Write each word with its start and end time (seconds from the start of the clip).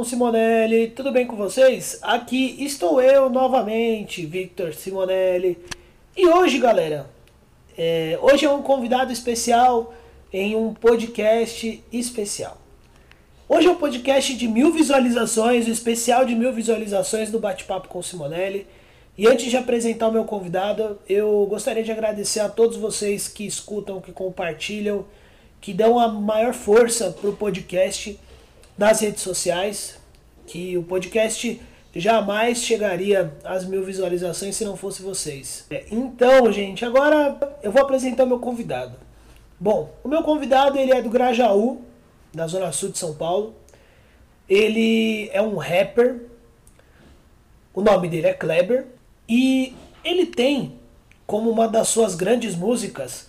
Simonelli, 0.03 0.89
tudo 0.89 1.11
bem 1.11 1.25
com 1.25 1.35
vocês? 1.35 1.97
Aqui 2.01 2.57
estou 2.59 3.01
eu 3.01 3.29
novamente, 3.29 4.25
Victor 4.25 4.73
Simonelli. 4.73 5.57
E 6.15 6.27
hoje, 6.27 6.57
galera, 6.57 7.09
é, 7.77 8.19
hoje 8.21 8.45
é 8.45 8.51
um 8.51 8.61
convidado 8.61 9.13
especial 9.13 9.93
em 10.31 10.55
um 10.55 10.73
podcast 10.73 11.83
especial. 11.91 12.57
Hoje 13.47 13.67
é 13.67 13.71
um 13.71 13.75
podcast 13.75 14.35
de 14.35 14.47
mil 14.47 14.71
visualizações, 14.73 15.67
o 15.67 15.71
especial 15.71 16.25
de 16.25 16.35
mil 16.35 16.51
visualizações 16.51 17.31
do 17.31 17.39
Bate-Papo 17.39 17.87
com 17.87 18.01
Simonelli. 18.01 18.67
E 19.17 19.27
antes 19.27 19.49
de 19.49 19.57
apresentar 19.57 20.07
o 20.07 20.11
meu 20.11 20.25
convidado, 20.25 20.99
eu 21.07 21.45
gostaria 21.49 21.83
de 21.83 21.91
agradecer 21.91 22.41
a 22.41 22.49
todos 22.49 22.77
vocês 22.77 23.27
que 23.27 23.45
escutam, 23.45 24.01
que 24.01 24.11
compartilham, 24.11 25.05
que 25.61 25.73
dão 25.73 25.97
a 25.97 26.07
maior 26.07 26.53
força 26.53 27.11
para 27.11 27.29
o 27.29 27.35
podcast 27.35 28.19
nas 28.77 28.99
redes 29.01 29.21
sociais, 29.21 29.97
que 30.45 30.77
o 30.77 30.83
podcast 30.83 31.61
jamais 31.95 32.59
chegaria 32.63 33.33
às 33.43 33.65
mil 33.65 33.83
visualizações 33.83 34.55
se 34.55 34.65
não 34.65 34.75
fosse 34.75 35.01
vocês. 35.01 35.65
É, 35.69 35.85
então, 35.91 36.51
gente, 36.51 36.83
agora 36.83 37.37
eu 37.61 37.71
vou 37.71 37.81
apresentar 37.81 38.23
o 38.23 38.27
meu 38.27 38.39
convidado. 38.39 38.97
Bom, 39.59 39.93
o 40.03 40.07
meu 40.07 40.23
convidado 40.23 40.77
ele 40.77 40.91
é 40.91 41.01
do 41.01 41.09
Grajaú, 41.09 41.81
da 42.33 42.47
zona 42.47 42.71
sul 42.71 42.89
de 42.89 42.97
São 42.97 43.13
Paulo. 43.13 43.53
Ele 44.49 45.29
é 45.31 45.41
um 45.41 45.57
rapper. 45.57 46.21
O 47.73 47.81
nome 47.81 48.09
dele 48.09 48.27
é 48.27 48.33
Kleber 48.33 48.85
e 49.27 49.73
ele 50.03 50.25
tem 50.25 50.77
como 51.25 51.49
uma 51.49 51.67
das 51.67 51.87
suas 51.87 52.13
grandes 52.13 52.55
músicas 52.55 53.27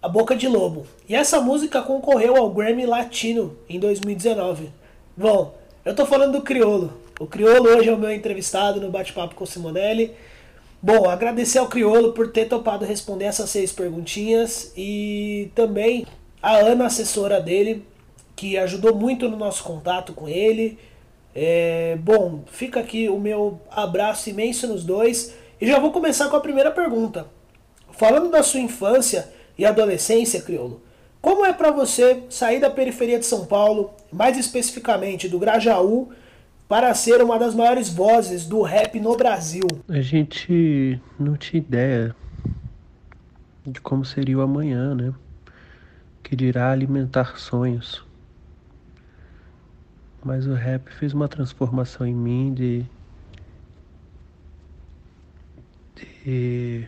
A 0.00 0.08
Boca 0.08 0.34
de 0.34 0.48
Lobo. 0.48 0.86
E 1.08 1.14
essa 1.14 1.40
música 1.40 1.82
concorreu 1.82 2.36
ao 2.36 2.50
Grammy 2.50 2.86
Latino 2.86 3.56
em 3.68 3.78
2019. 3.78 4.72
Bom, 5.16 5.54
eu 5.84 5.94
tô 5.94 6.04
falando 6.04 6.32
do 6.32 6.42
Criolo. 6.42 6.92
O 7.20 7.26
Criolo 7.28 7.68
hoje 7.68 7.88
é 7.88 7.92
o 7.92 7.96
meu 7.96 8.12
entrevistado 8.12 8.80
no 8.80 8.90
bate-papo 8.90 9.36
com 9.36 9.44
o 9.44 9.46
Simonelli. 9.46 10.12
Bom, 10.82 11.08
agradecer 11.08 11.58
ao 11.58 11.68
Criolo 11.68 12.12
por 12.12 12.32
ter 12.32 12.48
topado 12.48 12.84
responder 12.84 13.26
essas 13.26 13.48
seis 13.48 13.70
perguntinhas 13.70 14.72
e 14.76 15.52
também 15.54 16.04
a 16.42 16.56
Ana, 16.56 16.86
assessora 16.86 17.40
dele, 17.40 17.86
que 18.34 18.58
ajudou 18.58 18.92
muito 18.92 19.28
no 19.28 19.36
nosso 19.36 19.62
contato 19.62 20.12
com 20.12 20.28
ele. 20.28 20.80
É, 21.32 21.96
bom, 22.00 22.42
fica 22.50 22.80
aqui 22.80 23.08
o 23.08 23.20
meu 23.20 23.60
abraço 23.70 24.28
imenso 24.28 24.66
nos 24.66 24.82
dois 24.82 25.32
e 25.60 25.66
já 25.68 25.78
vou 25.78 25.92
começar 25.92 26.28
com 26.28 26.34
a 26.34 26.40
primeira 26.40 26.72
pergunta. 26.72 27.28
Falando 27.92 28.32
da 28.32 28.42
sua 28.42 28.58
infância 28.58 29.32
e 29.56 29.64
adolescência, 29.64 30.42
Criolo, 30.42 30.82
como 31.24 31.42
é 31.46 31.54
para 31.54 31.70
você 31.70 32.22
sair 32.28 32.60
da 32.60 32.68
periferia 32.68 33.18
de 33.18 33.24
São 33.24 33.46
Paulo, 33.46 33.94
mais 34.12 34.36
especificamente 34.36 35.26
do 35.26 35.38
Grajaú, 35.38 36.12
para 36.68 36.92
ser 36.92 37.22
uma 37.22 37.38
das 37.38 37.54
maiores 37.54 37.88
vozes 37.88 38.44
do 38.44 38.60
rap 38.60 39.00
no 39.00 39.16
Brasil? 39.16 39.66
A 39.88 40.02
gente 40.02 41.00
não 41.18 41.34
tinha 41.34 41.62
ideia 41.62 42.14
de 43.66 43.80
como 43.80 44.04
seria 44.04 44.36
o 44.36 44.42
amanhã, 44.42 44.94
né? 44.94 45.14
Que 46.22 46.36
dirá 46.36 46.70
alimentar 46.70 47.38
sonhos. 47.38 48.04
Mas 50.22 50.46
o 50.46 50.52
rap 50.52 50.90
fez 50.92 51.14
uma 51.14 51.26
transformação 51.26 52.06
em 52.06 52.14
mim 52.14 52.52
de, 52.52 52.84
de 55.96 56.86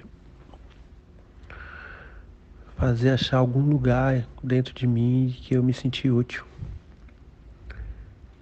fazer 2.76 3.10
achar 3.10 3.38
algum 3.38 3.62
lugar 3.62 4.26
dentro 4.42 4.74
de 4.74 4.86
mim 4.86 5.34
que 5.40 5.54
eu 5.54 5.62
me 5.62 5.72
senti 5.72 6.10
útil. 6.10 6.44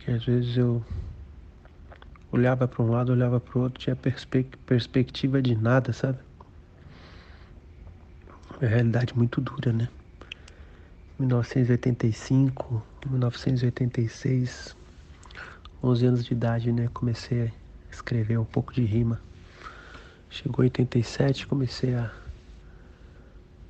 Que 0.00 0.10
às 0.10 0.24
vezes 0.24 0.56
eu 0.56 0.84
olhava 2.30 2.66
para 2.66 2.82
um 2.82 2.90
lado, 2.90 3.12
olhava 3.12 3.38
para 3.38 3.58
o 3.58 3.62
outro, 3.62 3.78
tinha 3.78 3.94
perspe 3.94 4.44
perspectiva 4.66 5.40
de 5.40 5.54
nada, 5.54 5.92
sabe? 5.92 6.18
Uma 8.60 8.68
realidade 8.68 9.16
muito 9.16 9.40
dura, 9.40 9.72
né? 9.72 9.88
1985, 11.18 12.82
1986, 13.08 14.76
11 15.82 16.06
anos 16.06 16.24
de 16.24 16.32
idade, 16.32 16.72
né? 16.72 16.88
Comecei 16.92 17.42
a 17.46 17.52
escrever 17.90 18.38
um 18.38 18.44
pouco 18.44 18.72
de 18.74 18.84
rima. 18.84 19.20
Chegou 20.28 20.64
87, 20.64 21.46
comecei 21.46 21.94
a 21.94 22.10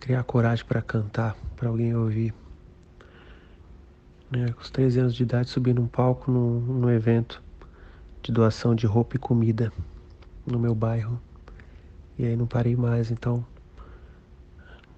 criar 0.04 0.22
coragem 0.22 0.66
para 0.66 0.82
cantar, 0.82 1.34
para 1.56 1.70
alguém 1.70 1.96
ouvir. 1.96 2.34
Né? 4.30 4.52
Com 4.52 4.60
os 4.60 4.68
13 4.68 5.00
anos 5.00 5.14
de 5.14 5.22
idade, 5.22 5.48
subi 5.48 5.72
num 5.72 5.86
palco 5.86 6.30
num, 6.30 6.60
num 6.60 6.90
evento 6.90 7.42
de 8.22 8.30
doação 8.30 8.74
de 8.74 8.86
roupa 8.86 9.16
e 9.16 9.18
comida 9.18 9.72
no 10.46 10.58
meu 10.58 10.74
bairro. 10.74 11.18
E 12.18 12.26
aí 12.26 12.36
não 12.36 12.46
parei 12.46 12.76
mais, 12.76 13.10
então 13.10 13.46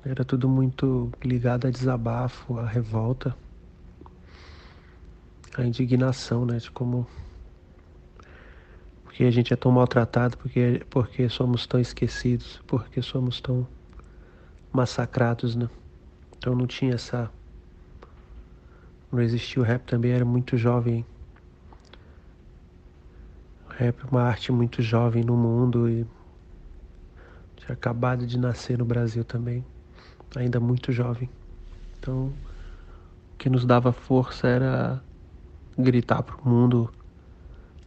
era 0.05 0.25
tudo 0.25 0.49
muito 0.49 1.09
ligado 1.23 1.69
a 1.69 1.71
desabafo, 1.71 2.59
a 2.59 2.67
revolta, 2.67 3.33
a 5.57 5.63
indignação, 5.63 6.45
né, 6.45 6.57
de 6.57 6.69
como 6.69 7.07
porque 9.05 9.23
a 9.23 9.31
gente 9.31 9.53
é 9.53 9.57
tão 9.57 9.71
maltratado, 9.71 10.37
porque 10.37 10.85
porque 10.91 11.29
somos 11.29 11.65
tão 11.65 11.79
esquecidos, 11.79 12.61
porque 12.67 13.01
somos 13.01 13.41
tão 13.41 13.67
massacrados, 14.77 15.57
né? 15.57 15.69
Então 16.37 16.55
não 16.55 16.67
tinha 16.67 16.95
essa. 16.95 17.31
Não 19.11 19.21
existia 19.23 19.63
o 19.63 19.65
rap 19.65 19.83
também, 19.83 20.13
era 20.13 20.25
muito 20.25 20.57
jovem. 20.57 21.05
O 23.69 23.73
rap 23.73 23.99
é 24.05 24.07
uma 24.11 24.23
arte 24.23 24.53
muito 24.53 24.83
jovem 24.83 25.25
no 25.25 25.37
mundo 25.37 25.89
e 25.89 26.07
tinha 27.57 27.73
acabado 27.73 28.27
de 28.27 28.39
nascer 28.39 28.79
no 28.79 28.85
Brasil 28.85 29.25
também, 29.25 29.65
ainda 30.37 30.61
muito 30.61 30.93
jovem. 30.93 31.29
Então 31.99 32.27
o 32.27 33.37
que 33.39 33.49
nos 33.49 33.65
dava 33.65 33.93
força 33.93 34.47
era 34.47 35.03
gritar 35.79 36.23
para 36.23 36.37
o 36.37 36.49
mundo 36.49 36.93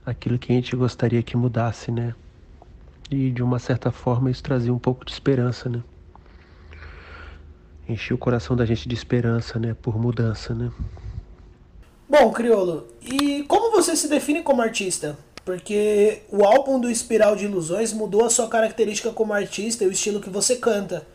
aquilo 0.06 0.40
que 0.40 0.52
a 0.52 0.56
gente 0.56 0.76
gostaria 0.76 1.22
que 1.22 1.38
mudasse, 1.38 1.92
né? 1.92 2.16
E 3.12 3.32
de 3.32 3.42
uma 3.42 3.60
certa 3.60 3.92
forma 3.92 4.30
isso 4.30 4.44
trazia 4.44 4.74
um 4.74 4.80
pouco 4.80 5.06
de 5.06 5.12
esperança, 5.12 5.70
né? 5.70 5.84
Encher 7.90 8.14
o 8.14 8.18
coração 8.18 8.56
da 8.56 8.66
gente 8.66 8.88
de 8.88 8.94
esperança, 8.94 9.60
né, 9.60 9.76
por 9.82 9.98
mudança, 10.00 10.54
né? 10.54 10.72
Bom, 12.08 12.32
Criolo, 12.32 12.88
e 13.02 13.44
como 13.44 13.72
você 13.72 13.96
se 13.96 14.08
define 14.08 14.42
como 14.42 14.62
artista? 14.62 15.18
Porque 15.44 16.22
o 16.30 16.44
álbum 16.44 16.80
do 16.80 16.90
Espiral 16.90 17.36
de 17.36 17.46
Ilusões 17.46 17.92
mudou 17.92 18.26
a 18.26 18.30
sua 18.30 18.48
característica 18.48 19.12
como 19.12 19.34
artista 19.34 19.84
e 19.84 19.88
o 19.88 19.92
estilo 19.92 20.20
que 20.20 20.30
você 20.30 20.56
canta. 20.56 21.06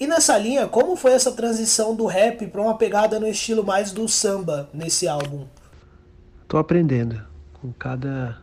E 0.00 0.06
nessa 0.06 0.36
linha, 0.36 0.66
como 0.66 0.96
foi 0.96 1.12
essa 1.12 1.32
transição 1.32 1.94
do 1.94 2.06
rap 2.06 2.46
para 2.46 2.60
uma 2.60 2.76
pegada 2.76 3.20
no 3.20 3.28
estilo 3.28 3.64
mais 3.64 3.92
do 3.92 4.08
samba 4.08 4.68
nesse 4.72 5.06
álbum? 5.06 5.46
Tô 6.48 6.56
aprendendo. 6.58 7.22
Com 7.60 7.72
cada 7.72 8.42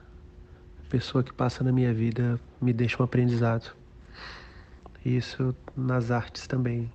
pessoa 0.89 1.23
que 1.23 1.33
passa 1.33 1.63
na 1.63 1.71
minha 1.71 1.93
vida 1.93 2.39
me 2.61 2.71
deixa 2.71 3.01
um 3.01 3.05
aprendizado. 3.05 3.75
Isso 5.03 5.55
nas 5.75 6.11
artes 6.11 6.47
também 6.47 6.91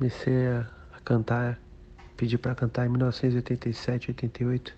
comecei 0.00 0.46
a, 0.46 0.66
cantar, 1.04 1.60
pedi 2.16 2.38
para 2.38 2.54
cantar 2.54 2.86
em 2.86 2.88
1987, 2.88 4.12
88. 4.12 4.74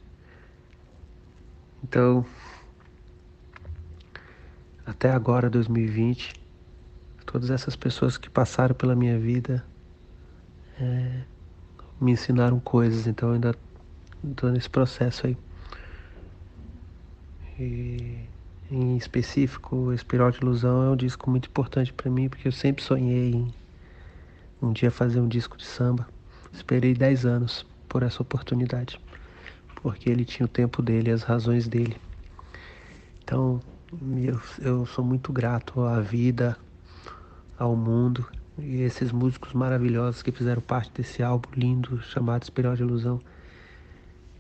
Então, 1.84 2.26
até 4.84 5.12
agora, 5.12 5.48
2020, 5.48 6.32
todas 7.24 7.50
essas 7.50 7.76
pessoas 7.76 8.18
que 8.18 8.28
passaram 8.28 8.74
pela 8.74 8.96
minha 8.96 9.16
vida 9.16 9.64
é, 10.80 11.22
me 12.00 12.10
ensinaram 12.10 12.58
coisas, 12.58 13.06
então 13.06 13.28
eu 13.28 13.34
ainda 13.36 13.54
estou 14.24 14.50
nesse 14.50 14.68
processo 14.68 15.28
aí. 15.28 15.36
E 17.60 18.26
em 18.68 18.96
específico, 18.96 19.92
Espiral 19.92 20.32
de 20.32 20.38
Ilusão 20.38 20.82
é 20.82 20.90
um 20.90 20.96
disco 20.96 21.30
muito 21.30 21.48
importante 21.48 21.92
para 21.92 22.10
mim, 22.10 22.28
porque 22.28 22.48
eu 22.48 22.52
sempre 22.52 22.82
sonhei 22.82 23.30
em 23.34 23.61
um 24.62 24.72
dia 24.72 24.90
fazer 24.90 25.20
um 25.20 25.28
disco 25.28 25.56
de 25.56 25.66
samba. 25.66 26.08
Esperei 26.52 26.94
10 26.94 27.26
anos 27.26 27.66
por 27.88 28.02
essa 28.02 28.22
oportunidade, 28.22 29.00
porque 29.82 30.08
ele 30.08 30.24
tinha 30.24 30.46
o 30.46 30.48
tempo 30.48 30.80
dele, 30.80 31.10
as 31.10 31.22
razões 31.22 31.66
dele. 31.66 31.96
Então, 33.22 33.60
eu, 34.16 34.40
eu 34.60 34.86
sou 34.86 35.04
muito 35.04 35.32
grato 35.32 35.82
à 35.82 36.00
vida, 36.00 36.56
ao 37.58 37.76
mundo 37.76 38.26
e 38.58 38.82
esses 38.82 39.12
músicos 39.12 39.52
maravilhosos 39.52 40.22
que 40.22 40.32
fizeram 40.32 40.60
parte 40.60 40.90
desse 40.92 41.22
álbum 41.22 41.48
lindo 41.56 42.02
chamado 42.02 42.42
Espiral 42.42 42.76
de 42.76 42.82
Ilusão 42.82 43.20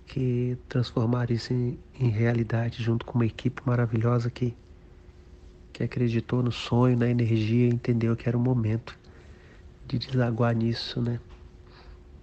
que 0.06 0.58
transformaram 0.68 1.34
isso 1.34 1.52
em, 1.54 1.78
em, 1.98 2.08
realidade 2.08 2.82
junto 2.82 3.06
com 3.06 3.14
uma 3.14 3.24
equipe 3.24 3.62
maravilhosa 3.64 4.30
que, 4.30 4.54
que 5.72 5.82
acreditou 5.82 6.42
no 6.42 6.52
sonho, 6.52 6.98
na 6.98 7.08
energia, 7.08 7.66
entendeu 7.68 8.14
que 8.14 8.28
era 8.28 8.36
o 8.36 8.40
momento 8.40 8.98
de 9.98 10.10
desaguar 10.10 10.54
nisso, 10.54 11.00
né? 11.00 11.18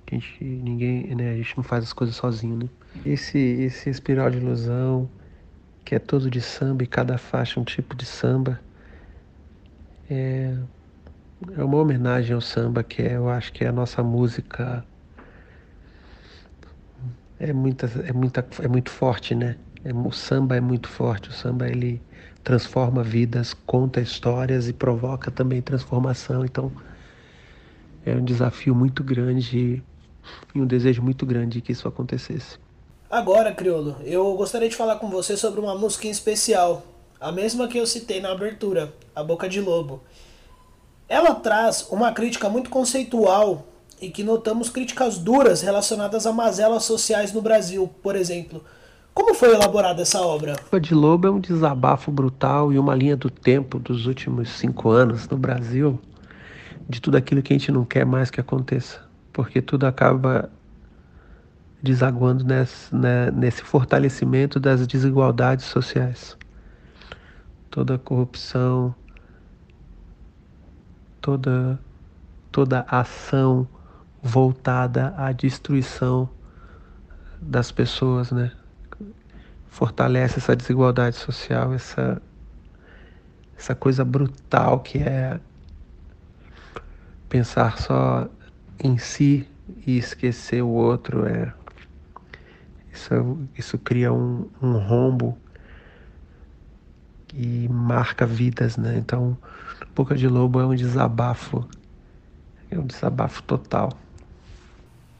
A 0.07 0.15
gente, 0.15 0.43
ninguém, 0.43 1.15
né? 1.15 1.31
A 1.31 1.35
gente 1.35 1.55
não 1.55 1.63
faz 1.63 1.83
as 1.83 1.93
coisas 1.93 2.15
sozinho, 2.15 2.57
né? 2.57 2.69
Esse, 3.05 3.37
esse 3.37 3.89
espiral 3.89 4.29
de 4.29 4.37
ilusão, 4.37 5.09
que 5.85 5.95
é 5.95 5.99
todo 5.99 6.29
de 6.29 6.41
samba 6.41 6.83
e 6.83 6.87
cada 6.87 7.17
faixa 7.17 7.59
um 7.59 7.63
tipo 7.63 7.95
de 7.95 8.05
samba, 8.05 8.59
é, 10.09 10.57
é 11.55 11.63
uma 11.63 11.77
homenagem 11.77 12.33
ao 12.33 12.41
samba, 12.41 12.83
que 12.83 13.01
é, 13.01 13.15
eu 13.15 13.29
acho 13.29 13.53
que 13.53 13.63
é 13.63 13.67
a 13.67 13.71
nossa 13.71 14.01
música 14.01 14.83
é, 17.39 17.53
muita, 17.53 17.85
é, 18.05 18.11
muita, 18.11 18.45
é 18.61 18.67
muito 18.67 18.89
forte, 18.89 19.33
né? 19.33 19.55
É, 19.83 19.93
o 19.93 20.11
samba 20.11 20.57
é 20.57 20.61
muito 20.61 20.89
forte. 20.89 21.29
O 21.29 21.31
samba 21.31 21.69
ele 21.69 22.01
transforma 22.43 23.03
vidas, 23.03 23.53
conta 23.53 24.01
histórias 24.01 24.67
e 24.67 24.73
provoca 24.73 25.31
também 25.31 25.61
transformação. 25.61 26.43
Então 26.43 26.71
é 28.05 28.13
um 28.13 28.23
desafio 28.23 28.73
muito 28.73 29.03
grande 29.03 29.83
e 30.53 30.61
um 30.61 30.65
desejo 30.65 31.01
muito 31.01 31.25
grande 31.25 31.61
que 31.61 31.71
isso 31.71 31.87
acontecesse. 31.87 32.57
Agora, 33.09 33.51
Criolo, 33.51 33.95
eu 34.03 34.35
gostaria 34.35 34.69
de 34.69 34.75
falar 34.75 34.97
com 34.97 35.09
você 35.09 35.35
sobre 35.35 35.59
uma 35.59 35.75
música 35.75 36.07
em 36.07 36.11
especial, 36.11 36.83
a 37.19 37.31
mesma 37.31 37.67
que 37.67 37.77
eu 37.77 37.87
citei 37.87 38.21
na 38.21 38.31
abertura, 38.31 38.93
A 39.15 39.23
Boca 39.23 39.49
de 39.49 39.59
Lobo. 39.59 40.01
Ela 41.07 41.33
traz 41.33 41.87
uma 41.89 42.11
crítica 42.11 42.47
muito 42.49 42.69
conceitual 42.69 43.65
e 43.99 44.09
que 44.09 44.23
notamos 44.23 44.69
críticas 44.69 45.17
duras 45.17 45.61
relacionadas 45.61 46.25
a 46.25 46.31
mazelas 46.31 46.83
sociais 46.83 47.33
no 47.33 47.41
Brasil, 47.41 47.89
por 48.01 48.15
exemplo. 48.15 48.63
Como 49.13 49.33
foi 49.33 49.53
elaborada 49.53 50.01
essa 50.01 50.21
obra? 50.21 50.55
O 50.71 50.79
de 50.79 50.93
Lobo 50.93 51.27
é 51.27 51.31
um 51.31 51.39
desabafo 51.39 52.11
brutal 52.11 52.71
e 52.71 52.79
uma 52.79 52.95
linha 52.95 53.17
do 53.17 53.29
tempo 53.29 53.79
dos 53.79 54.05
últimos 54.05 54.49
cinco 54.51 54.89
anos 54.89 55.27
no 55.27 55.37
Brasil, 55.37 55.99
de 56.89 56.99
tudo 56.99 57.17
aquilo 57.17 57.43
que 57.43 57.53
a 57.53 57.57
gente 57.57 57.71
não 57.71 57.85
quer 57.85 58.03
mais 58.03 58.31
que 58.31 58.41
aconteça, 58.41 58.99
porque 59.31 59.61
tudo 59.61 59.85
acaba 59.85 60.49
desaguando 61.81 62.43
nesse, 62.43 62.93
né, 62.93 63.29
nesse 63.31 63.61
fortalecimento 63.61 64.59
das 64.59 64.85
desigualdades 64.87 65.65
sociais. 65.65 66.35
Toda 67.69 67.99
corrupção, 67.99 68.95
toda, 71.21 71.79
toda 72.51 72.85
ação 72.89 73.67
voltada 74.21 75.13
à 75.15 75.31
destruição 75.31 76.27
das 77.39 77.71
pessoas, 77.71 78.31
né? 78.31 78.51
Fortalece 79.67 80.39
essa 80.39 80.55
desigualdade 80.55 81.15
social, 81.15 81.73
essa 81.73 82.19
essa 83.55 83.75
coisa 83.75 84.05
brutal 84.05 84.79
que 84.79 84.99
é 84.99 85.39
pensar 87.29 87.77
só 87.77 88.27
em 88.83 88.97
si 88.97 89.47
e 89.85 89.97
esquecer 89.97 90.61
o 90.63 90.69
outro 90.69 91.25
é 91.25 91.53
isso, 92.91 93.37
isso 93.57 93.77
cria 93.77 94.11
um, 94.11 94.49
um 94.61 94.77
rombo 94.77 95.37
e 97.33 97.67
marca 97.69 98.25
vidas, 98.25 98.75
né? 98.75 98.97
Então, 98.97 99.37
Boca 99.95 100.15
de 100.15 100.27
Lobo 100.27 100.59
é 100.59 100.65
um 100.65 100.75
desabafo, 100.75 101.65
é 102.69 102.77
um 102.77 102.85
desabafo 102.85 103.43
total. 103.43 103.93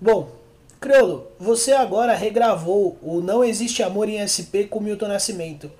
Bom, 0.01 0.31
Criolo, 0.79 1.27
você 1.39 1.71
agora 1.73 2.15
regravou 2.15 2.97
o 3.01 3.21
Não 3.21 3.43
Existe 3.43 3.83
Amor 3.83 4.09
em 4.09 4.25
SP 4.25 4.65
com 4.69 4.79
Milton 4.79 5.07
Nascimento. 5.07 5.71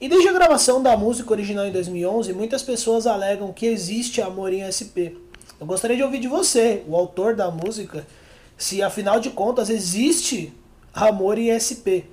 E 0.00 0.08
desde 0.08 0.28
a 0.28 0.32
gravação 0.32 0.80
da 0.80 0.96
música 0.96 1.32
original 1.32 1.66
em 1.66 1.72
2011, 1.72 2.32
muitas 2.32 2.62
pessoas 2.62 3.06
alegam 3.06 3.52
que 3.52 3.66
existe 3.66 4.22
amor 4.22 4.52
em 4.52 4.62
SP. 4.70 5.18
Eu 5.60 5.66
gostaria 5.66 5.96
de 5.96 6.02
ouvir 6.02 6.20
de 6.20 6.28
você, 6.28 6.84
o 6.86 6.94
autor 6.94 7.34
da 7.34 7.50
música, 7.50 8.06
se 8.56 8.82
afinal 8.82 9.18
de 9.18 9.30
contas 9.30 9.68
existe 9.70 10.52
amor 10.94 11.38
em 11.38 11.50
SP. 11.58 12.06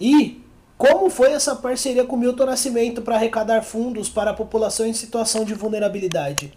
E 0.00 0.44
como 0.78 1.10
foi 1.10 1.32
essa 1.32 1.54
parceria 1.54 2.04
com 2.04 2.16
Milton 2.16 2.46
Nascimento 2.46 3.02
para 3.02 3.16
arrecadar 3.16 3.62
fundos 3.62 4.08
para 4.08 4.30
a 4.30 4.34
população 4.34 4.86
em 4.86 4.92
situação 4.92 5.44
de 5.44 5.52
vulnerabilidade? 5.52 6.52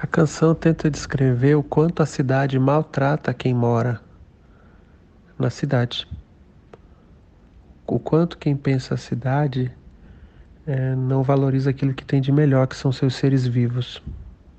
A 0.00 0.06
canção 0.06 0.54
tenta 0.54 0.90
descrever 0.90 1.54
o 1.56 1.62
quanto 1.62 2.02
a 2.02 2.06
cidade 2.06 2.58
maltrata 2.58 3.34
quem 3.34 3.52
mora 3.52 4.00
na 5.38 5.50
cidade. 5.50 6.08
O 7.86 7.98
quanto 7.98 8.38
quem 8.38 8.56
pensa 8.56 8.94
a 8.94 8.96
cidade 8.96 9.70
é, 10.66 10.94
não 10.94 11.22
valoriza 11.22 11.70
aquilo 11.70 11.92
que 11.92 12.04
tem 12.04 12.20
de 12.20 12.32
melhor, 12.32 12.66
que 12.66 12.76
são 12.76 12.90
seus 12.90 13.14
seres 13.14 13.46
vivos, 13.46 14.02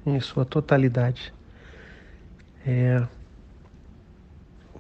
em 0.06 0.20
sua 0.20 0.46
totalidade. 0.46 1.34
É, 2.66 3.06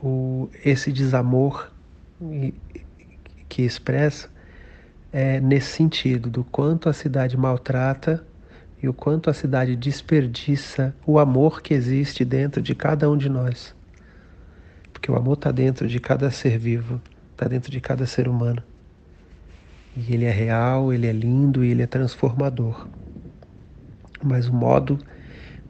o, 0.01 0.49
esse 0.63 0.91
desamor 0.91 1.71
que 3.47 3.61
expressa 3.61 4.29
é 5.11 5.39
nesse 5.39 5.71
sentido, 5.71 6.29
do 6.29 6.43
quanto 6.43 6.89
a 6.89 6.93
cidade 6.93 7.37
maltrata 7.37 8.25
e 8.81 8.87
o 8.89 8.93
quanto 8.93 9.29
a 9.29 9.33
cidade 9.33 9.75
desperdiça 9.75 10.93
o 11.05 11.19
amor 11.19 11.61
que 11.61 11.73
existe 11.73 12.25
dentro 12.25 12.61
de 12.61 12.73
cada 12.73 13.09
um 13.09 13.15
de 13.15 13.29
nós. 13.29 13.75
Porque 14.91 15.11
o 15.11 15.15
amor 15.15 15.33
está 15.33 15.51
dentro 15.51 15.87
de 15.87 15.99
cada 15.99 16.31
ser 16.31 16.57
vivo, 16.57 16.99
está 17.31 17.47
dentro 17.47 17.71
de 17.71 17.79
cada 17.79 18.05
ser 18.05 18.27
humano. 18.27 18.63
E 19.95 20.13
ele 20.13 20.25
é 20.25 20.31
real, 20.31 20.91
ele 20.91 21.07
é 21.07 21.11
lindo 21.11 21.63
e 21.63 21.69
ele 21.69 21.83
é 21.83 21.87
transformador. 21.87 22.87
Mas 24.23 24.47
o 24.47 24.53
modo 24.53 24.97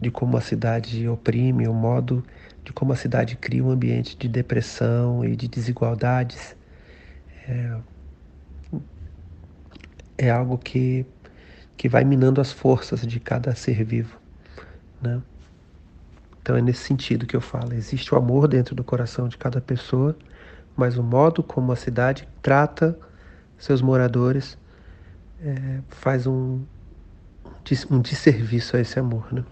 de 0.04 0.12
como 0.12 0.38
a 0.38 0.42
cidade 0.42 1.08
oprime, 1.08 1.68
o 1.68 1.74
modo 1.74 2.24
de 2.64 2.72
como 2.74 2.94
a 2.94 2.96
cidade 2.96 3.36
cria 3.38 3.64
um 3.64 3.72
ambiente 3.72 4.16
de 4.18 4.28
depressão 4.28 5.26
e 5.26 5.36
de 5.36 5.48
desigualdades, 5.48 6.56
é, 7.48 7.78
é 10.18 10.30
algo 10.30 10.58
que 10.58 11.06
que 11.76 11.90
vai 11.90 12.04
minando 12.04 12.40
as 12.40 12.52
forças 12.52 13.02
de 13.06 13.20
cada 13.20 13.56
ser 13.56 13.84
vivo, 13.84 14.20
né? 15.02 15.22
Então 16.42 16.56
é 16.56 16.62
nesse 16.62 16.84
sentido 16.84 17.26
que 17.26 17.36
eu 17.36 17.42
falo. 17.42 17.74
Existe 17.74 18.14
o 18.14 18.18
amor 18.18 18.48
dentro 18.48 18.76
do 18.76 18.84
coração 18.84 19.28
de 19.28 19.38
cada 19.38 19.60
pessoa, 19.60 20.16
mas 20.76 20.98
o 20.98 21.04
modo 21.04 21.42
como 21.42 21.72
a 21.72 21.76
cidade 21.76 22.28
trata 22.42 22.98
seus 23.58 23.82
moradores 23.82 24.58
é, 25.42 25.80
faz 25.90 26.28
um, 26.28 26.62
um 27.90 28.02
desserviço 28.02 28.78
a 28.78 28.80
esse 28.82 29.00
amor, 29.00 29.34
né? 29.34 29.44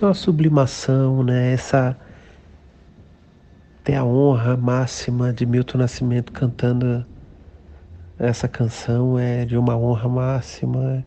Então 0.00 0.08
a 0.08 0.14
sublimação, 0.14 1.22
né? 1.22 1.52
Essa 1.52 1.94
ter 3.84 3.96
a 3.96 4.02
honra 4.02 4.56
máxima 4.56 5.30
de 5.30 5.44
Milton 5.44 5.76
Nascimento 5.76 6.32
cantando 6.32 7.04
essa 8.18 8.48
canção 8.48 9.18
é 9.18 9.44
de 9.44 9.58
uma 9.58 9.76
honra 9.76 10.08
máxima 10.08 11.04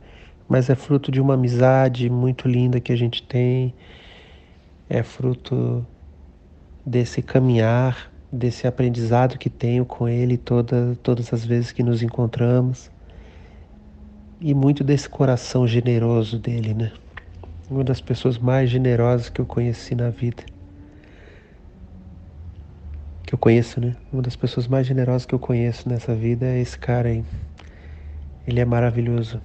mas 0.48 0.70
é 0.70 0.76
fruto 0.76 1.12
de 1.12 1.20
uma 1.20 1.34
amizade 1.34 2.08
muito 2.08 2.48
linda 2.48 2.80
que 2.80 2.94
a 2.94 2.96
gente 2.96 3.24
tem, 3.24 3.74
é 4.88 5.02
fruto 5.02 5.84
desse 6.86 7.24
caminhar, 7.24 8.12
desse 8.32 8.68
aprendizado 8.68 9.40
que 9.40 9.50
tenho 9.50 9.86
com 9.86 10.08
ele 10.08 10.38
toda, 10.38 10.96
todas 11.02 11.34
as 11.34 11.44
vezes 11.44 11.72
que 11.72 11.82
nos 11.82 12.04
encontramos 12.04 12.92
e 14.40 14.54
muito 14.54 14.84
desse 14.84 15.10
coração 15.10 15.66
generoso 15.66 16.38
dele, 16.38 16.76
né? 16.76 16.92
Uma 17.70 17.84
das 17.84 18.02
pessoas 18.02 18.38
mais 18.38 18.70
generosas 18.70 19.30
que 19.30 19.40
eu 19.40 19.46
conheci 19.46 19.96
na 19.96 20.10
vida. 20.10 20.44
Que 23.26 23.34
eu 23.34 23.38
conheço, 23.38 23.80
né? 23.80 23.96
Uma 24.12 24.22
das 24.22 24.36
pessoas 24.36 24.68
mais 24.68 24.86
generosas 24.86 25.26
que 25.26 25.34
eu 25.34 25.40
conheço 25.40 25.88
nessa 25.88 26.14
vida 26.14 26.46
é 26.46 26.60
esse 26.60 26.78
cara 26.78 27.10
aí. 27.10 27.24
Ele 28.46 28.60
é 28.60 28.66
maravilhoso. 28.66 29.42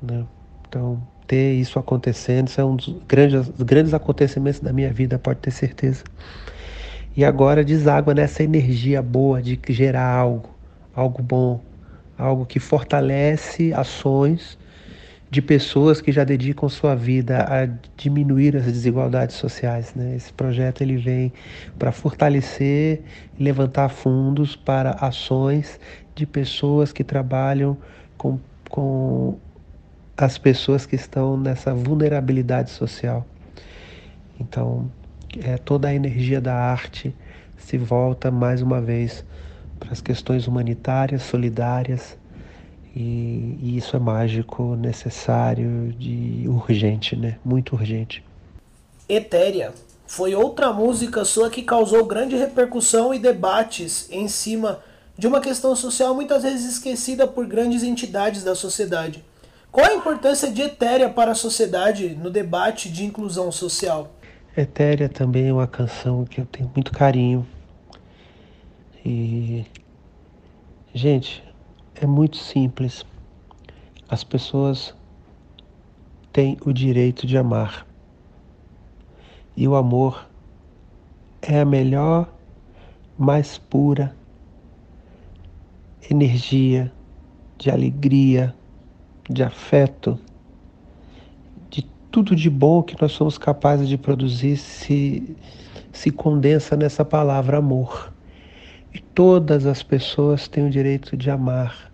Né? 0.00 0.24
Então, 0.68 1.02
ter 1.26 1.54
isso 1.54 1.78
acontecendo, 1.78 2.48
isso 2.48 2.60
é 2.60 2.64
um 2.64 2.76
dos 2.76 2.94
grandes, 3.08 3.48
grandes 3.58 3.94
acontecimentos 3.94 4.60
da 4.60 4.72
minha 4.72 4.92
vida, 4.92 5.18
pode 5.18 5.40
ter 5.40 5.50
certeza. 5.50 6.04
E 7.16 7.24
agora 7.24 7.64
deságua 7.64 8.14
nessa 8.14 8.42
energia 8.42 9.02
boa 9.02 9.42
de 9.42 9.58
gerar 9.68 10.08
algo, 10.08 10.50
algo 10.94 11.22
bom, 11.22 11.60
algo 12.16 12.46
que 12.46 12.60
fortalece 12.60 13.72
ações 13.72 14.58
de 15.34 15.42
pessoas 15.42 16.00
que 16.00 16.12
já 16.12 16.22
dedicam 16.22 16.68
sua 16.68 16.94
vida 16.94 17.42
a 17.42 17.66
diminuir 17.96 18.56
as 18.56 18.66
desigualdades 18.66 19.34
sociais. 19.34 19.92
Né? 19.92 20.14
Esse 20.14 20.32
projeto 20.32 20.80
ele 20.80 20.96
vem 20.96 21.32
para 21.76 21.90
fortalecer 21.90 23.02
e 23.36 23.42
levantar 23.42 23.88
fundos 23.88 24.54
para 24.54 24.92
ações 24.92 25.80
de 26.14 26.24
pessoas 26.24 26.92
que 26.92 27.02
trabalham 27.02 27.76
com, 28.16 28.38
com 28.70 29.36
as 30.16 30.38
pessoas 30.38 30.86
que 30.86 30.94
estão 30.94 31.36
nessa 31.36 31.74
vulnerabilidade 31.74 32.70
social. 32.70 33.26
Então, 34.38 34.88
é, 35.42 35.56
toda 35.56 35.88
a 35.88 35.94
energia 35.94 36.40
da 36.40 36.54
arte 36.54 37.12
se 37.56 37.76
volta 37.76 38.30
mais 38.30 38.62
uma 38.62 38.80
vez 38.80 39.24
para 39.80 39.90
as 39.90 40.00
questões 40.00 40.46
humanitárias, 40.46 41.22
solidárias, 41.22 42.16
e, 42.94 43.58
e, 43.60 43.76
isso 43.76 43.96
é 43.96 43.98
mágico, 43.98 44.76
necessário, 44.76 45.92
de 45.98 46.44
urgente, 46.46 47.16
né? 47.16 47.38
Muito 47.44 47.74
urgente. 47.74 48.22
Etérea 49.08 49.72
foi 50.06 50.34
outra 50.34 50.72
música 50.72 51.24
sua 51.24 51.50
que 51.50 51.62
causou 51.62 52.04
grande 52.04 52.36
repercussão 52.36 53.12
e 53.12 53.18
debates 53.18 54.08
em 54.10 54.28
cima 54.28 54.80
de 55.18 55.26
uma 55.26 55.40
questão 55.40 55.74
social 55.74 56.14
muitas 56.14 56.42
vezes 56.42 56.72
esquecida 56.72 57.26
por 57.26 57.46
grandes 57.46 57.82
entidades 57.82 58.44
da 58.44 58.54
sociedade. 58.54 59.24
Qual 59.72 59.86
a 59.86 59.94
importância 59.94 60.50
de 60.50 60.62
Etérea 60.62 61.10
para 61.10 61.32
a 61.32 61.34
sociedade 61.34 62.10
no 62.10 62.30
debate 62.30 62.88
de 62.88 63.04
inclusão 63.04 63.50
social? 63.50 64.12
Etérea 64.56 65.08
também 65.08 65.48
é 65.48 65.52
uma 65.52 65.66
canção 65.66 66.24
que 66.24 66.40
eu 66.40 66.46
tenho 66.46 66.70
muito 66.72 66.92
carinho. 66.92 67.44
E, 69.04 69.64
gente, 70.94 71.42
é 71.94 72.06
muito 72.06 72.36
simples. 72.36 73.04
As 74.08 74.24
pessoas 74.24 74.94
têm 76.32 76.56
o 76.64 76.72
direito 76.72 77.26
de 77.26 77.38
amar. 77.38 77.86
E 79.56 79.66
o 79.68 79.74
amor 79.74 80.26
é 81.40 81.60
a 81.60 81.64
melhor, 81.64 82.28
mais 83.16 83.58
pura 83.58 84.14
energia 86.10 86.92
de 87.56 87.70
alegria, 87.70 88.54
de 89.30 89.42
afeto, 89.42 90.18
de 91.70 91.82
tudo 92.10 92.34
de 92.34 92.50
bom 92.50 92.82
que 92.82 93.00
nós 93.00 93.12
somos 93.12 93.38
capazes 93.38 93.88
de 93.88 93.96
produzir 93.96 94.56
se, 94.56 95.36
se 95.92 96.10
condensa 96.10 96.76
nessa 96.76 97.04
palavra 97.04 97.58
amor. 97.58 98.13
E 98.94 99.00
todas 99.00 99.66
as 99.66 99.82
pessoas 99.82 100.46
têm 100.46 100.68
o 100.68 100.70
direito 100.70 101.16
de 101.16 101.28
amar 101.28 101.92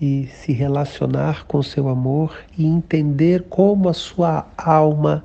e 0.00 0.26
se 0.26 0.52
relacionar 0.52 1.46
com 1.46 1.62
seu 1.62 1.88
amor 1.88 2.36
e 2.58 2.66
entender 2.66 3.44
como 3.48 3.88
a 3.88 3.94
sua 3.94 4.44
alma 4.58 5.24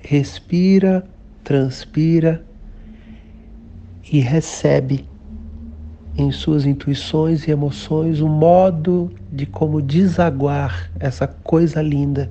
respira, 0.00 1.04
transpira 1.42 2.44
e 4.10 4.20
recebe 4.20 5.04
em 6.16 6.30
suas 6.30 6.64
intuições 6.64 7.48
e 7.48 7.50
emoções 7.50 8.20
o 8.20 8.28
modo 8.28 9.10
de 9.32 9.46
como 9.46 9.82
desaguar 9.82 10.92
essa 11.00 11.26
coisa 11.26 11.82
linda 11.82 12.30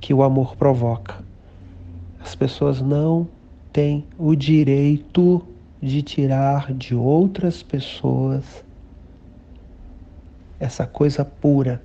que 0.00 0.12
o 0.12 0.22
amor 0.22 0.54
provoca. 0.54 1.24
As 2.20 2.34
pessoas 2.34 2.82
não 2.82 3.26
tem 3.76 4.06
o 4.16 4.34
direito 4.34 5.46
de 5.82 6.00
tirar 6.00 6.72
de 6.72 6.94
outras 6.94 7.62
pessoas 7.62 8.64
essa 10.58 10.86
coisa 10.86 11.26
pura. 11.26 11.82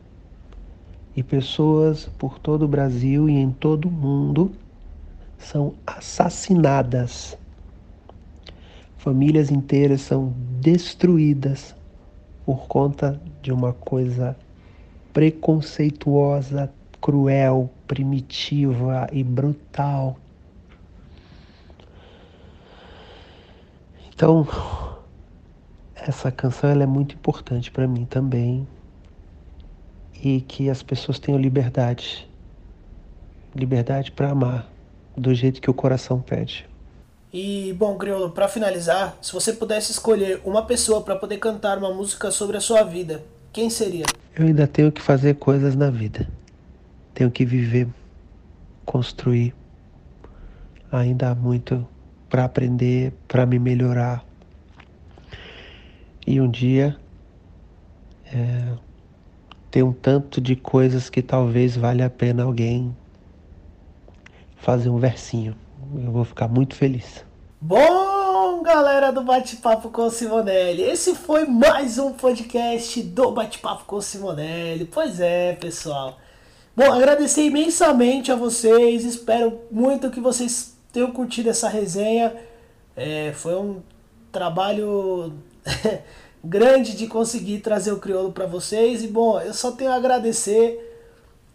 E 1.14 1.22
pessoas 1.22 2.06
por 2.18 2.40
todo 2.40 2.62
o 2.64 2.68
Brasil 2.70 3.28
e 3.28 3.34
em 3.34 3.52
todo 3.52 3.90
o 3.90 3.92
mundo 3.92 4.54
são 5.38 5.74
assassinadas. 5.86 7.38
Famílias 8.96 9.52
inteiras 9.52 10.00
são 10.00 10.34
destruídas 10.62 11.76
por 12.46 12.68
conta 12.68 13.20
de 13.42 13.52
uma 13.52 13.74
coisa 13.74 14.38
preconceituosa, 15.12 16.72
cruel, 17.02 17.70
primitiva 17.86 19.10
e 19.12 19.26
brutal 19.26 20.16
Então, 24.22 24.48
essa 25.96 26.32
canção 26.32 26.70
ela 26.70 26.84
é 26.84 26.86
muito 26.86 27.16
importante 27.16 27.72
para 27.72 27.88
mim 27.88 28.06
também. 28.06 28.68
E 30.24 30.42
que 30.42 30.70
as 30.70 30.84
pessoas 30.84 31.18
tenham 31.18 31.42
liberdade. 31.42 32.30
Liberdade 33.56 34.12
para 34.12 34.30
amar 34.30 34.72
do 35.18 35.34
jeito 35.34 35.60
que 35.60 35.72
o 35.72 35.74
coração 35.74 36.22
pede. 36.22 36.70
E 37.34 37.74
bom, 37.74 37.98
Criolo, 37.98 38.30
para 38.30 38.48
finalizar, 38.48 39.18
se 39.24 39.34
você 39.34 39.54
pudesse 39.54 39.92
escolher 39.92 40.40
uma 40.46 40.68
pessoa 40.68 41.02
para 41.02 41.16
poder 41.16 41.38
cantar 41.38 41.80
uma 41.80 41.92
música 41.92 42.30
sobre 42.30 42.58
a 42.58 42.62
sua 42.62 42.84
vida, 42.84 43.24
quem 43.52 43.72
seria? 43.72 44.06
Eu 44.36 44.46
ainda 44.46 44.68
tenho 44.68 44.92
que 44.92 45.02
fazer 45.02 45.38
coisas 45.38 45.76
na 45.76 45.90
vida. 45.90 46.30
Tenho 47.12 47.32
que 47.32 47.44
viver, 47.44 47.88
construir. 48.86 49.56
Ainda 50.92 51.32
há 51.32 51.34
muito 51.34 51.88
para 52.32 52.46
aprender, 52.46 53.14
para 53.28 53.46
me 53.46 53.60
melhorar. 53.60 54.26
E 56.26 56.40
um 56.40 56.50
dia 56.50 56.98
é, 58.26 58.74
ter 59.70 59.84
um 59.84 59.92
tanto 59.92 60.40
de 60.40 60.56
coisas 60.56 61.10
que 61.10 61.22
talvez 61.22 61.76
valha 61.76 62.06
a 62.06 62.10
pena 62.10 62.44
alguém 62.44 62.96
fazer 64.56 64.90
um 64.90 64.98
versinho. 64.98 65.56
Eu 65.94 66.12
vou 66.12 66.24
ficar 66.24 66.48
muito 66.48 66.74
feliz. 66.74 67.26
Bom, 67.60 68.64
galera 68.64 69.12
do 69.12 69.24
Bate-Papo 69.24 69.90
com 69.90 70.10
Simonelli, 70.10 70.84
esse 70.84 71.14
foi 71.14 71.46
mais 71.46 71.98
um 71.98 72.14
podcast 72.14 73.04
do 73.04 73.32
Bate-Papo 73.32 73.84
com 73.84 74.00
Simonelli. 74.00 74.86
Pois 74.86 75.20
é, 75.20 75.54
pessoal. 75.54 76.18
Bom, 76.74 76.94
agradecer 76.94 77.44
imensamente 77.44 78.32
a 78.32 78.36
vocês, 78.36 79.04
espero 79.04 79.60
muito 79.70 80.10
que 80.10 80.22
vocês 80.22 80.71
tenham 80.92 81.12
curtido 81.12 81.50
essa 81.50 81.70
resenha. 81.70 82.36
É, 82.96 83.32
foi 83.34 83.56
um 83.56 83.82
trabalho 84.32 85.34
grande 86.44 86.96
de 86.96 87.08
conseguir 87.08 87.60
trazer 87.60 87.92
o 87.92 88.00
crioulo 88.00 88.32
para 88.32 88.46
vocês. 88.46 89.04
E 89.04 89.08
bom, 89.08 89.40
eu 89.40 89.54
só 89.54 89.72
tenho 89.72 89.92
a 89.92 89.96
agradecer 89.96 90.92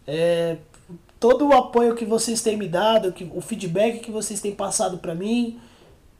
é, 0.05 0.57
todo 1.19 1.47
o 1.47 1.53
apoio 1.53 1.95
que 1.95 2.05
vocês 2.05 2.41
têm 2.41 2.57
me 2.57 2.67
dado, 2.67 3.11
que, 3.11 3.29
o 3.35 3.41
feedback 3.41 3.99
que 3.99 4.11
vocês 4.11 4.39
têm 4.39 4.53
passado 4.53 4.97
para 4.97 5.13
mim. 5.13 5.59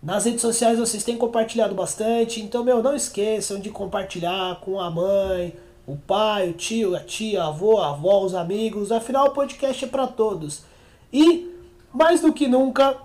Nas 0.01 0.25
redes 0.25 0.41
sociais 0.41 0.77
vocês 0.77 1.03
têm 1.03 1.17
compartilhado 1.17 1.73
bastante. 1.73 2.41
Então, 2.41 2.63
meu, 2.63 2.83
não 2.83 2.95
esqueçam 2.95 3.59
de 3.59 3.69
compartilhar 3.69 4.59
com 4.61 4.79
a 4.79 4.91
mãe, 4.91 5.53
o 5.85 5.95
pai, 5.95 6.49
o 6.49 6.53
tio, 6.53 6.95
a 6.95 6.99
tia, 6.99 7.43
a 7.43 7.47
avó, 7.47 7.81
a 7.81 7.89
avó, 7.89 8.23
os 8.23 8.35
amigos. 8.35 8.91
Afinal, 8.91 9.27
o 9.27 9.31
podcast 9.31 9.83
é 9.83 9.87
para 9.87 10.05
todos. 10.05 10.63
E, 11.11 11.49
mais 11.93 12.21
do 12.21 12.33
que 12.33 12.47
nunca, 12.47 12.95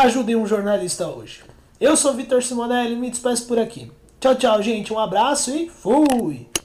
ajudem 0.00 0.36
um 0.36 0.46
jornalista 0.46 1.06
hoje. 1.06 1.42
Eu 1.80 1.96
sou 1.96 2.14
Vitor 2.14 2.42
Simonelli, 2.42 2.96
me 2.96 3.10
despeço 3.10 3.46
por 3.46 3.58
aqui. 3.58 3.90
Tchau, 4.18 4.34
tchau, 4.34 4.62
gente. 4.62 4.92
Um 4.92 4.98
abraço 4.98 5.50
e 5.50 5.68
fui! 5.68 6.50